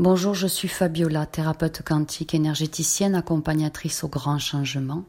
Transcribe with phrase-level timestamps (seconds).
[0.00, 5.04] Bonjour, je suis Fabiola, thérapeute quantique énergéticienne accompagnatrice au grand changement.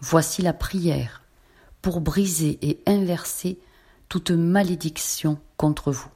[0.00, 1.22] Voici la prière
[1.82, 3.58] pour briser et inverser
[4.08, 6.08] toute malédiction contre vous.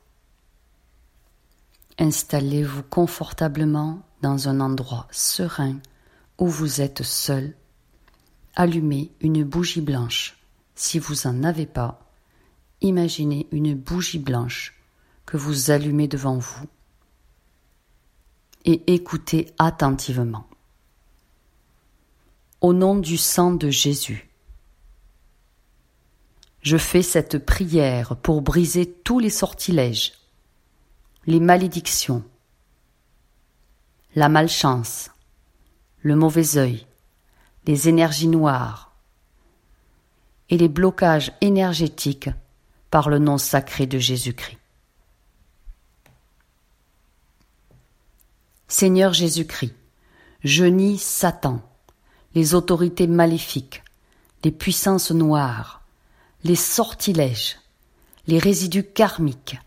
[1.98, 5.76] Installez-vous confortablement dans un endroit serein
[6.38, 7.54] où vous êtes seul.
[8.56, 10.38] Allumez une bougie blanche.
[10.74, 12.10] Si vous n'en avez pas,
[12.80, 14.80] imaginez une bougie blanche
[15.26, 16.66] que vous allumez devant vous
[18.64, 20.46] et écoutez attentivement.
[22.60, 24.28] Au nom du sang de Jésus,
[26.62, 30.12] je fais cette prière pour briser tous les sortilèges,
[31.26, 32.22] les malédictions,
[34.14, 35.10] la malchance,
[36.02, 36.86] le mauvais œil,
[37.66, 38.94] les énergies noires
[40.50, 42.30] et les blocages énergétiques
[42.90, 44.59] par le nom sacré de Jésus-Christ.
[48.70, 49.74] Seigneur Jésus-Christ,
[50.44, 51.60] je nie Satan,
[52.36, 53.82] les autorités maléfiques,
[54.44, 55.82] les puissances noires,
[56.44, 57.58] les sortilèges,
[58.28, 59.58] les résidus karmiques.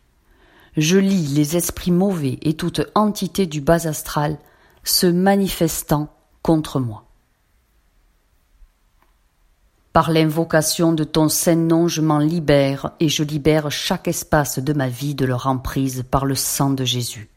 [0.78, 4.38] Je lis les esprits mauvais et toute entité du bas astral
[4.86, 6.08] se manifestant
[6.42, 7.04] contre moi.
[9.92, 14.72] Par l'invocation de ton saint nom, je m'en libère et je libère chaque espace de
[14.72, 17.30] ma vie de leur emprise par le sang de Jésus.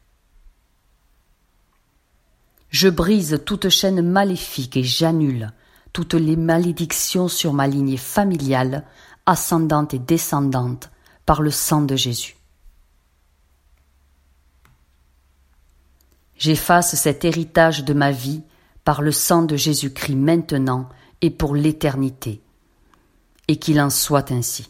[2.78, 5.50] Je brise toute chaîne maléfique et j'annule
[5.94, 8.84] toutes les malédictions sur ma lignée familiale,
[9.24, 10.90] ascendante et descendante,
[11.24, 12.36] par le sang de Jésus.
[16.36, 18.42] J'efface cet héritage de ma vie
[18.84, 20.90] par le sang de Jésus-Christ maintenant
[21.22, 22.42] et pour l'éternité,
[23.48, 24.68] et qu'il en soit ainsi.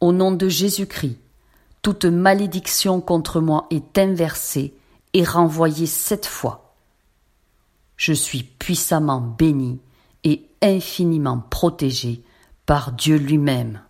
[0.00, 1.21] Au nom de Jésus-Christ,
[1.82, 4.74] toute malédiction contre moi est inversée
[5.12, 6.74] et renvoyée sept fois.
[7.96, 9.80] Je suis puissamment béni
[10.24, 12.22] et infiniment protégé
[12.66, 13.82] par Dieu lui-même.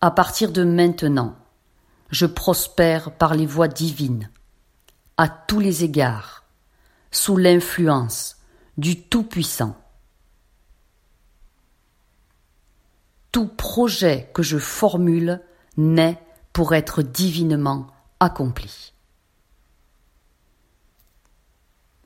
[0.00, 1.36] À partir de maintenant,
[2.10, 4.30] je prospère par les voies divines,
[5.18, 6.44] à tous les égards,
[7.10, 8.38] sous l'influence
[8.78, 9.79] du Tout-Puissant.
[13.32, 15.40] Tout projet que je formule
[15.76, 16.20] naît
[16.52, 17.86] pour être divinement
[18.18, 18.92] accompli.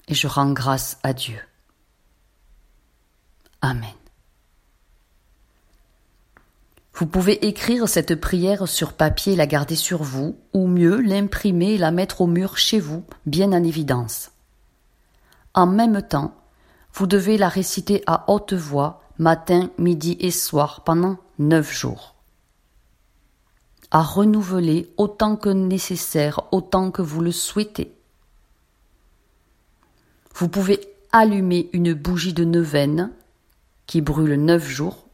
[0.09, 1.41] Et je rends grâce à Dieu.
[3.63, 3.95] Amen.
[6.97, 11.73] Vous pouvez écrire cette prière sur papier et la garder sur vous, ou mieux l'imprimer
[11.73, 14.31] et la mettre au mur chez vous, bien en évidence.
[15.55, 16.37] En même temps,
[16.93, 22.15] vous devez la réciter à haute voix matin, midi et soir pendant neuf jours.
[23.91, 27.95] À renouveler autant que nécessaire, autant que vous le souhaitez.
[30.35, 30.81] Vous pouvez
[31.13, 33.13] allumer une bougie de neuvaine
[33.87, 35.07] qui brûle neuf jours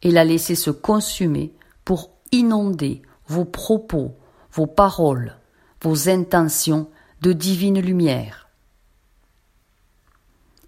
[0.00, 1.52] et la laisser se consumer
[1.84, 4.16] pour inonder vos propos,
[4.52, 5.36] vos paroles,
[5.82, 6.88] vos intentions
[7.20, 8.48] de divine lumière.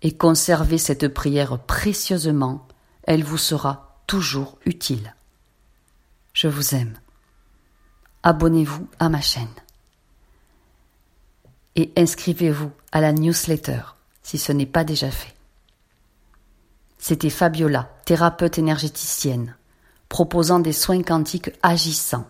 [0.03, 2.69] Et conservez cette prière précieusement
[3.05, 5.15] elle vous sera toujours utile.
[6.33, 6.95] Je vous aime.
[8.23, 9.47] Abonnez-vous à ma chaîne.
[11.77, 13.81] Et inscrivez-vous à la newsletter
[14.23, 15.35] si ce n'est pas déjà fait.
[16.99, 19.57] C'était Fabiola, thérapeute énergéticienne,
[20.09, 22.27] proposant des soins quantiques agissants,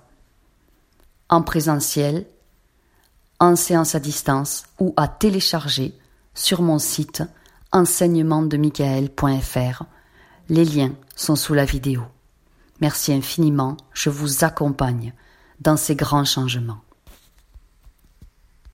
[1.29, 2.27] en présentiel,
[3.39, 5.97] en séance à distance ou à télécharger
[6.35, 7.23] sur mon site
[7.71, 9.85] enseignementdemichael.fr
[10.49, 12.03] les liens sont sous la vidéo.
[12.81, 15.13] Merci infiniment, je vous accompagne
[15.61, 16.84] dans ces grands changements.